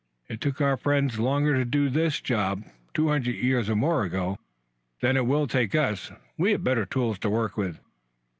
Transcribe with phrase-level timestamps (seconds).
[0.27, 2.63] It took our friends longer to do this job,
[2.95, 4.39] two hundred years or more ago,
[4.99, 6.11] than it will take us.
[6.39, 7.79] We have better tools to work with."